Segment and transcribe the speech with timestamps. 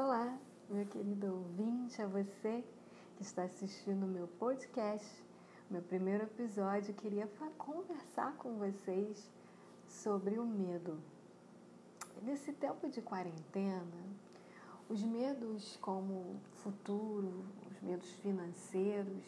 [0.00, 0.38] Olá,
[0.70, 2.64] meu querido ouvinte, a você
[3.16, 5.24] que está assistindo o meu podcast,
[5.68, 7.28] meu primeiro episódio, queria
[7.58, 9.28] conversar com vocês
[9.88, 11.00] sobre o medo.
[12.22, 14.04] Nesse tempo de quarentena,
[14.88, 19.24] os medos como futuro, os medos financeiros,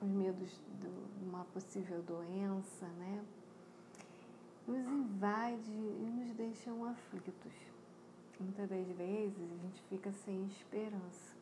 [0.00, 0.50] os medos
[0.80, 0.88] de
[1.24, 3.24] uma possível doença, né?
[4.66, 7.71] Nos invade e nos deixam aflitos.
[8.42, 11.36] Muitas das vezes a gente fica sem esperança.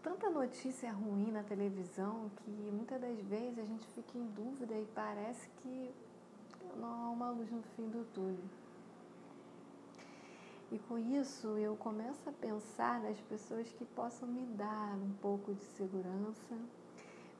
[0.00, 4.86] Tanta notícia ruim na televisão que muitas das vezes a gente fica em dúvida e
[4.94, 5.90] parece que
[6.76, 8.44] não há uma luz no fim do túnel.
[10.70, 15.52] E com isso eu começo a pensar nas pessoas que possam me dar um pouco
[15.52, 16.56] de segurança,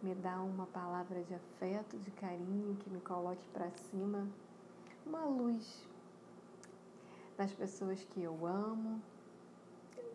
[0.02, 4.26] me dar uma palavra de afeto, de carinho, que me coloque para cima,
[5.06, 5.86] uma luz
[7.36, 9.00] das pessoas que eu amo.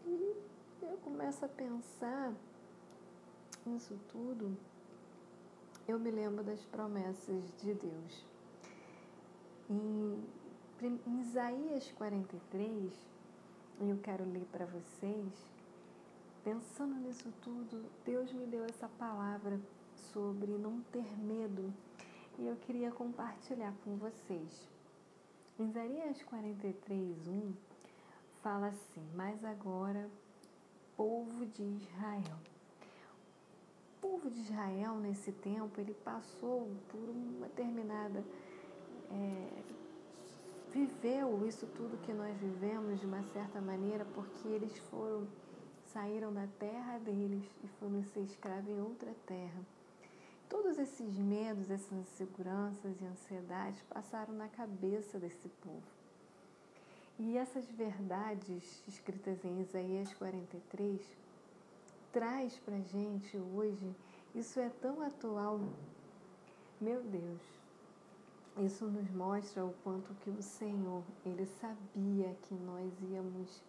[0.05, 0.35] E
[0.81, 2.33] eu começo a pensar
[3.65, 4.57] nisso tudo.
[5.87, 8.25] Eu me lembro das promessas de Deus.
[9.69, 10.23] Em,
[10.81, 12.93] em Isaías 43,
[13.81, 15.33] eu quero ler para vocês,
[16.43, 19.59] pensando nisso tudo, Deus me deu essa palavra
[20.13, 21.73] sobre não ter medo
[22.37, 24.69] e eu queria compartilhar com vocês.
[25.61, 27.53] Isaías 43, 1,
[28.41, 30.09] fala assim: Mas agora,
[30.95, 32.37] povo de Israel.
[33.97, 38.23] O povo de Israel, nesse tempo, ele passou por uma determinada.
[39.11, 39.63] É,
[40.71, 45.27] viveu isso tudo que nós vivemos de uma certa maneira, porque eles foram,
[45.87, 49.78] saíram da terra deles e foram ser escravos em outra terra.
[50.49, 55.83] Todos esses medos, essas inseguranças e ansiedades passaram na cabeça desse povo.
[57.19, 60.99] E essas verdades escritas em Isaías 43
[62.11, 63.95] traz para gente hoje,
[64.33, 65.59] isso é tão atual.
[66.81, 67.41] Meu Deus,
[68.57, 73.61] isso nos mostra o quanto que o Senhor, Ele sabia que nós íamos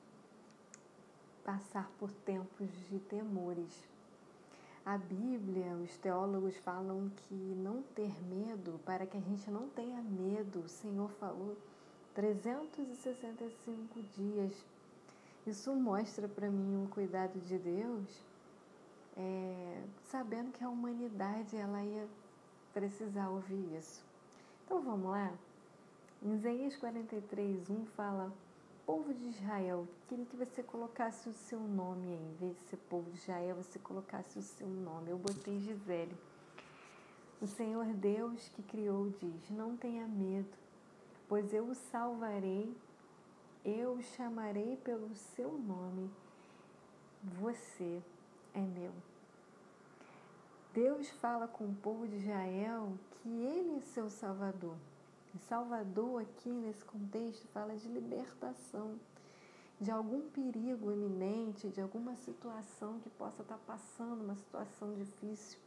[1.44, 3.89] passar por tempos de temores
[4.84, 10.02] a Bíblia, os teólogos falam que não ter medo, para que a gente não tenha
[10.02, 11.56] medo, o Senhor falou
[12.14, 14.52] 365 dias.
[15.46, 18.24] Isso mostra para mim o cuidado de Deus,
[19.16, 22.06] é, sabendo que a humanidade ela ia
[22.72, 24.04] precisar ouvir isso.
[24.64, 25.32] Então vamos lá?
[26.22, 28.32] Em Isaías 43, 1 fala
[28.90, 32.24] povo de Israel, queria que você colocasse o seu nome aí.
[32.24, 35.10] Em vez de ser povo de Israel, você colocasse o seu nome.
[35.12, 36.16] Eu botei Gisele.
[37.40, 40.58] O Senhor Deus que criou diz: Não tenha medo,
[41.28, 42.76] pois eu o salvarei,
[43.64, 46.10] eu o chamarei pelo seu nome.
[47.40, 48.02] Você
[48.52, 48.92] é meu.
[50.74, 54.74] Deus fala com o povo de Israel que ele é seu salvador.
[55.38, 58.98] Salvador, aqui nesse contexto, fala de libertação,
[59.80, 65.58] de algum perigo iminente, de alguma situação que possa estar passando, uma situação difícil.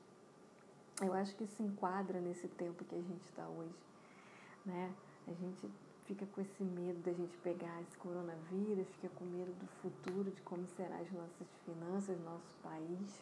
[1.02, 3.76] Eu acho que se enquadra nesse tempo que a gente está hoje.
[4.66, 4.94] Né?
[5.28, 5.70] A gente
[6.06, 10.42] fica com esse medo da gente pegar esse coronavírus, fica com medo do futuro, de
[10.42, 13.22] como serão as nossas finanças, nosso país.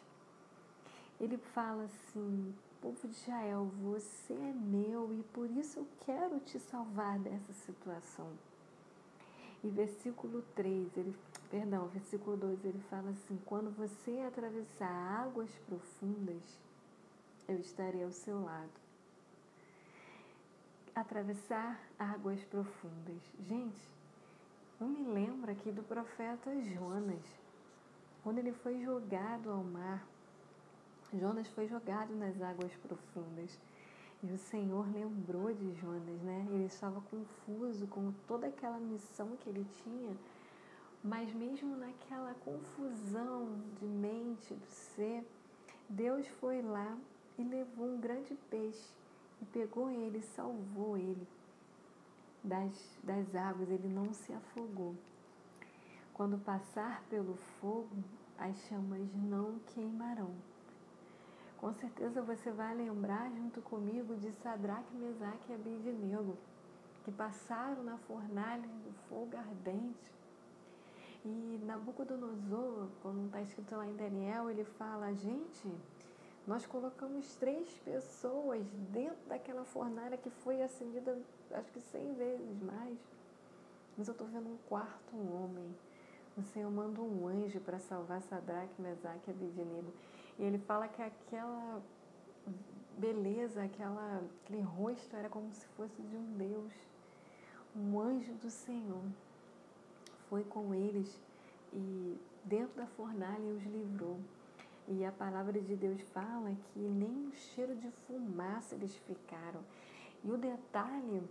[1.20, 6.58] Ele fala assim: povo de Israel, você é meu e por isso eu quero te
[6.58, 8.28] salvar dessa situação.
[9.62, 11.16] E versículo 3, ele,
[11.48, 16.42] perdão, versículo 2, ele fala assim: quando você atravessar águas profundas,
[17.46, 18.82] eu estarei ao seu lado.
[20.92, 23.22] Atravessar águas profundas.
[23.46, 23.80] Gente,
[24.80, 27.24] eu me lembro aqui do profeta Jonas,
[28.24, 30.04] quando ele foi jogado ao mar
[31.18, 33.58] Jonas foi jogado nas águas profundas.
[34.22, 36.46] E o Senhor lembrou de Jonas, né?
[36.50, 40.16] Ele estava confuso com toda aquela missão que ele tinha,
[41.02, 43.48] mas mesmo naquela confusão
[43.80, 45.26] de mente, do ser,
[45.88, 46.96] Deus foi lá
[47.36, 48.94] e levou um grande peixe
[49.40, 51.26] e pegou ele, salvou ele
[52.44, 54.94] das, das águas, ele não se afogou.
[56.14, 57.96] Quando passar pelo fogo,
[58.38, 60.30] as chamas não queimarão.
[61.62, 66.36] Com certeza você vai lembrar junto comigo de Sadraque, Mesaque e Abednego,
[67.04, 70.12] que passaram na fornalha do fogo ardente.
[71.24, 75.72] E Nabucodonosor, quando está escrito lá em Daniel, ele fala, gente,
[76.48, 81.16] nós colocamos três pessoas dentro daquela fornalha que foi acendida
[81.52, 82.98] acho que cem vezes mais.
[83.96, 85.72] Mas eu estou vendo um quarto homem.
[86.36, 89.92] o Senhor manda um anjo para salvar Sadraque, Mesaque e Abednego.
[90.42, 91.80] E ele fala que aquela
[92.98, 96.72] beleza, aquela, aquele rosto era como se fosse de um Deus.
[97.76, 99.04] Um anjo do Senhor
[100.28, 101.16] foi com eles
[101.72, 104.18] e dentro da fornalha os livrou.
[104.88, 109.60] E a palavra de Deus fala que nem o cheiro de fumaça eles ficaram.
[110.24, 111.22] E o detalhe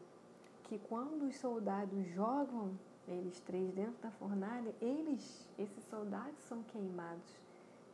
[0.64, 2.80] que quando os soldados jogam
[3.10, 7.41] eles três dentro da fornalha, eles, esses soldados, são queimados.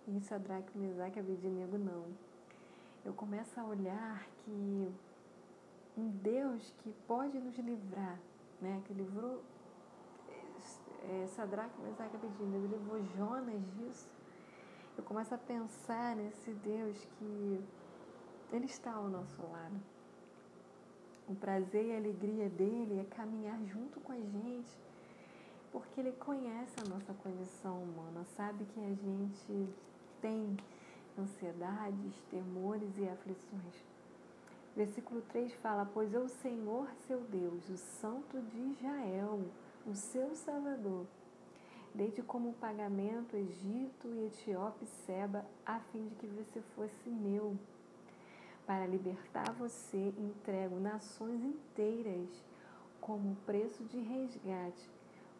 [0.09, 2.05] E Sadraque, Mesaque e Abednego não.
[3.03, 4.89] Eu começo a olhar que
[5.97, 8.17] um Deus que pode nos livrar,
[8.61, 9.43] né, que livrou
[11.09, 14.07] é, Sadraque, Mesaque e Abednego, livrou Jonas disso,
[14.97, 17.61] eu começo a pensar nesse Deus que
[18.53, 19.75] Ele está ao nosso lado.
[21.27, 24.79] O prazer e a alegria dele é caminhar junto com a gente,
[25.73, 29.69] porque ele conhece a nossa condição humana, sabe que a gente
[30.21, 30.57] tem
[31.17, 33.85] ansiedades, temores e aflições.
[34.75, 39.41] Versículo 3 fala: Pois eu, Senhor, seu Deus, o Santo de Israel,
[39.87, 41.07] o seu Salvador,
[41.95, 47.57] desde como pagamento Egito e Etiópia e Seba, a fim de que você fosse meu.
[48.67, 52.29] Para libertar você, entrego nações inteiras
[52.99, 54.91] como preço de resgate,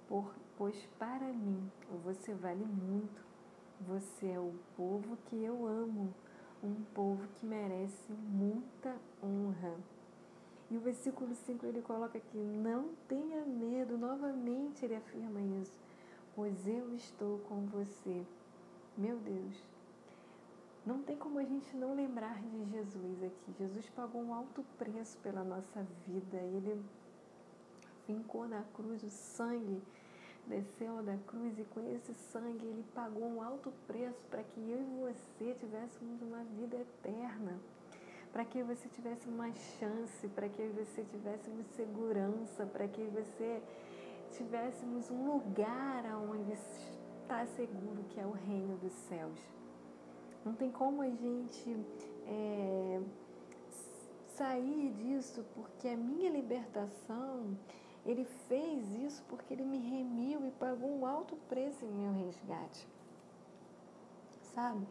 [0.08, 1.70] por, pois para mim
[2.04, 3.27] você vale muito.
[3.82, 6.14] Você é o povo que eu amo,
[6.64, 9.76] um povo que merece muita honra.
[10.70, 15.88] E o versículo 5 ele coloca aqui: Não tenha medo, novamente ele afirma isso
[16.38, 18.24] pois eu estou com você.
[18.96, 19.56] Meu Deus,
[20.86, 23.56] não tem como a gente não lembrar de Jesus aqui.
[23.58, 26.38] Jesus pagou um alto preço pela nossa vida.
[26.38, 26.80] Ele
[28.06, 29.82] fincou na cruz o sangue,
[30.48, 34.80] desceu da cruz e com esse sangue ele pagou um alto preço para que eu
[34.80, 37.60] e você tivéssemos uma vida eterna.
[38.32, 43.62] Para que você tivesse uma chance, para que você tivesse segurança, para que você
[44.32, 49.40] tivéssemos um lugar onde está seguro, que é o reino dos céus.
[50.46, 51.86] Não tem como a gente
[52.26, 53.02] é,
[54.28, 57.58] sair disso, porque a minha libertação,
[58.08, 62.88] ele fez isso porque ele me remiu e pagou um alto preço em meu resgate.
[64.56, 64.88] Sabe?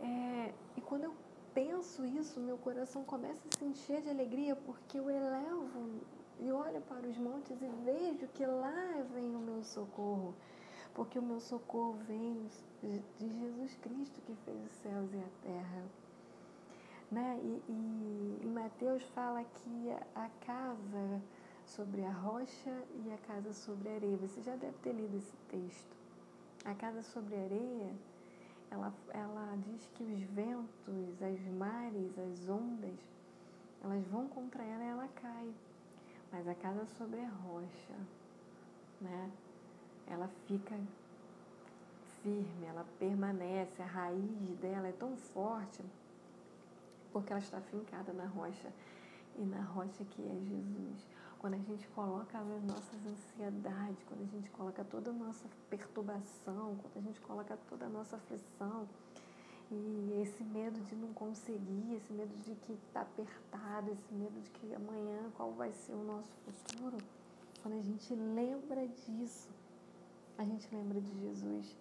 [0.00, 1.14] É, e quando eu
[1.52, 6.00] penso isso, meu coração começa a se encher de alegria, porque eu elevo
[6.40, 10.34] e olho para os montes e vejo que lá vem o meu socorro,
[10.94, 12.46] porque o meu socorro vem
[12.82, 15.84] de Jesus Cristo que fez os céus e a terra.
[17.10, 17.38] Né?
[17.42, 21.22] E, e, e Mateus fala que a casa
[21.66, 24.16] sobre a rocha e a casa sobre a areia.
[24.16, 25.96] Você já deve ter lido esse texto.
[26.64, 27.94] A casa sobre a areia,
[28.70, 32.98] ela, ela diz que os ventos, as mares, as ondas,
[33.82, 35.54] elas vão contra ela e ela cai.
[36.32, 37.94] Mas a casa sobre a rocha,
[39.00, 39.30] né?
[40.08, 40.76] Ela fica
[42.22, 45.82] firme, ela permanece, a raiz dela é tão forte
[47.12, 48.70] porque ela está fincada na rocha
[49.38, 51.06] e na rocha que é Jesus.
[51.38, 56.76] Quando a gente coloca as nossas ansiedades, quando a gente coloca toda a nossa perturbação,
[56.82, 58.88] quando a gente coloca toda a nossa aflição,
[59.70, 64.50] e esse medo de não conseguir, esse medo de que está apertado, esse medo de
[64.50, 66.98] que amanhã qual vai ser o nosso futuro,
[67.62, 69.48] quando a gente lembra disso,
[70.38, 71.76] a gente lembra de Jesus.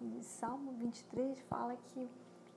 [0.00, 2.08] E Salmo 23 fala que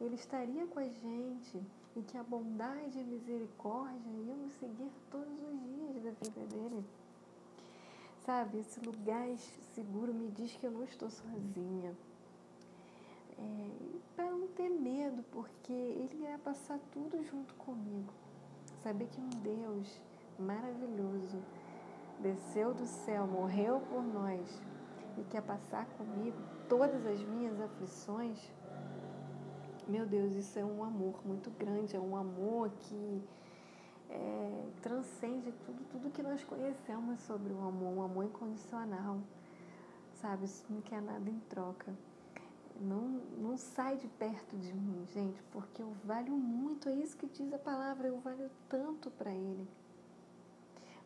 [0.01, 1.61] ele estaria com a gente
[1.95, 6.45] e que a bondade e a misericórdia iam nos seguir todos os dias da vida
[6.47, 6.85] dele.
[8.25, 9.27] Sabe, esse lugar
[9.73, 11.95] seguro me diz que eu não estou sozinha
[13.37, 13.69] é,
[14.15, 18.13] para não ter medo, porque Ele irá passar tudo junto comigo.
[18.81, 20.01] Saber que um Deus
[20.39, 21.41] maravilhoso
[22.19, 24.61] desceu do céu, morreu por nós
[25.17, 26.37] e quer passar comigo
[26.69, 28.39] todas as minhas aflições.
[29.85, 33.21] Meu Deus, isso é um amor muito grande, é um amor que
[34.09, 39.19] é, transcende tudo, tudo que nós conhecemos sobre o amor, um amor incondicional,
[40.13, 40.45] sabe?
[40.45, 41.93] Isso não quer nada em troca.
[42.79, 43.01] Não,
[43.37, 47.51] não sai de perto de mim, gente, porque eu valho muito, é isso que diz
[47.53, 49.67] a palavra, eu valho tanto para Ele.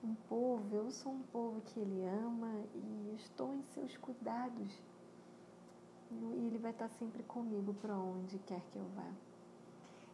[0.03, 4.71] Um povo, eu sou um povo que Ele ama e estou em seus cuidados.
[6.11, 9.11] E Ele vai estar sempre comigo para onde quer que eu vá.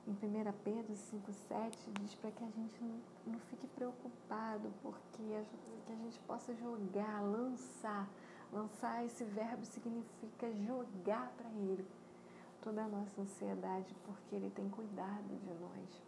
[0.06, 0.18] Em 1
[0.64, 5.44] Pedro 5,7 diz para que a gente não, não fique preocupado, porque a,
[5.86, 8.10] que a gente possa jogar, lançar
[8.54, 11.84] Lançar esse verbo significa jogar para Ele
[12.62, 16.02] toda a nossa ansiedade, porque Ele tem cuidado de nós.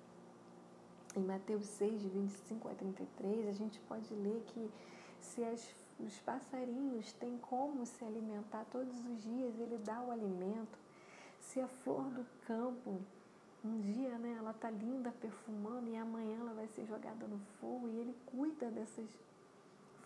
[1.15, 4.69] Em Mateus 6, de 25 a 33, a gente pode ler que
[5.19, 5.67] se as,
[5.99, 10.77] os passarinhos têm como se alimentar todos os dias, Ele dá o alimento.
[11.39, 12.99] Se a flor do campo
[13.65, 17.87] um dia, né, ela tá linda, perfumando, e amanhã ela vai ser jogada no fogo,
[17.87, 19.09] e ele cuida dessas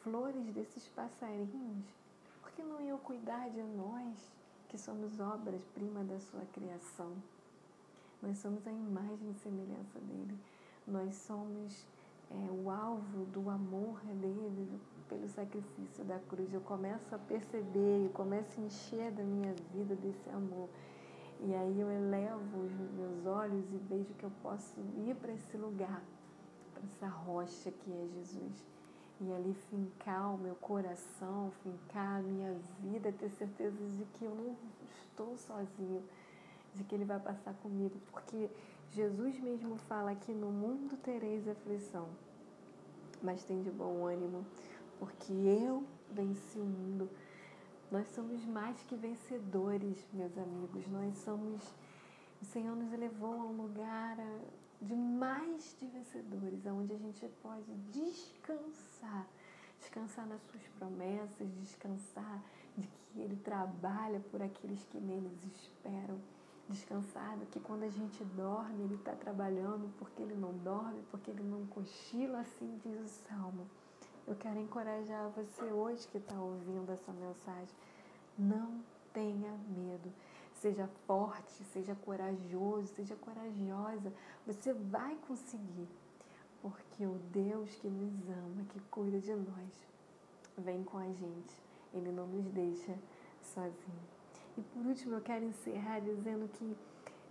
[0.01, 1.86] flores, desses passarinhos.
[2.41, 4.31] Por que não eu cuidar de nós,
[4.69, 7.12] que somos obras-prima da sua criação?
[8.22, 10.38] Nós somos a imagem e semelhança dele.
[10.88, 11.86] Nós somos
[12.31, 14.79] é, o alvo do amor dele
[15.10, 16.54] pelo sacrifício da cruz.
[16.54, 20.70] Eu começo a perceber, eu começo a encher da minha vida desse amor.
[21.42, 25.58] E aí eu elevo os meus olhos e vejo que eu posso ir para esse
[25.58, 26.01] lugar,
[26.74, 28.66] para essa rocha que é Jesus.
[29.22, 34.36] E ali fincar o meu coração, fincar a minha vida, ter certeza de que eu
[34.36, 34.56] não
[35.04, 36.04] estou sozinho,
[36.74, 37.98] de que Ele vai passar comigo.
[38.12, 38.50] Porque
[38.92, 42.08] Jesus mesmo fala que no mundo tereis aflição,
[43.22, 44.46] mas tem de bom ânimo,
[45.00, 47.10] porque eu venci o mundo.
[47.89, 50.88] Nós somos mais que vencedores, meus amigos.
[50.88, 51.63] Nós somos.
[52.41, 54.18] O Senhor nos elevou a um lugar
[54.82, 59.27] de mais de vencedores, onde a gente pode descansar.
[59.79, 62.44] Descansar nas suas promessas, descansar
[62.77, 66.20] de que Ele trabalha por aqueles que neles esperam.
[66.70, 71.32] Descansar de que quando a gente dorme, Ele está trabalhando porque Ele não dorme, porque
[71.32, 73.68] Ele não cochila, assim diz o Salmo.
[74.29, 77.75] Eu quero encorajar você hoje que está ouvindo essa mensagem.
[78.38, 78.79] Não
[79.12, 80.13] tenha medo.
[80.53, 84.13] Seja forte, seja corajoso, seja corajosa.
[84.45, 85.88] Você vai conseguir.
[86.62, 89.88] Porque o Deus que nos ama, que cuida de nós,
[90.55, 91.63] vem com a gente.
[91.91, 92.95] Ele não nos deixa
[93.41, 94.03] sozinho.
[94.55, 96.77] E por último, eu quero encerrar dizendo que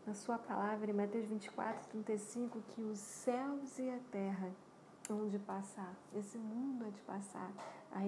[0.05, 4.51] na sua palavra, em Mateus 24, 35, que os céus e a terra
[5.09, 7.51] de passar, esse mundo é de passar,
[7.93, 8.01] a,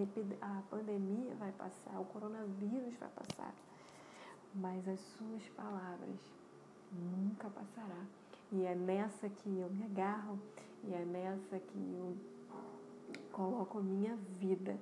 [0.59, 3.55] a pandemia vai passar, o coronavírus vai passar,
[4.55, 6.21] mas as suas palavras
[6.93, 8.05] nunca passará.
[8.53, 10.39] E é nessa que eu me agarro,
[10.85, 12.15] e é nessa que eu
[13.33, 14.79] coloco a minha vida,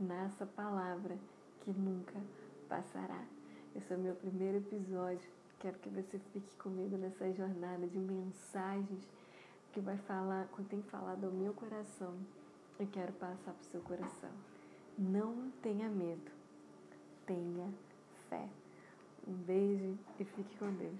[0.00, 1.18] nessa palavra
[1.60, 2.18] que nunca
[2.66, 3.22] passará.
[3.74, 5.28] Esse é o meu primeiro episódio.
[5.58, 9.06] Quero que você fique comigo nessa jornada de mensagens
[9.76, 12.14] que vai falar, que tem falado ao meu coração
[12.80, 14.30] e quero passar para o seu coração.
[14.96, 16.32] Não tenha medo,
[17.26, 17.70] tenha
[18.30, 18.48] fé.
[19.28, 20.98] Um beijo e fique com Deus.